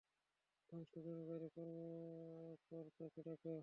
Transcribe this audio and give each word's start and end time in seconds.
সংশোধনাগারের 0.69 1.51
কর্মকর্রতাকে 1.55 3.21
ডাকো। 3.23 3.53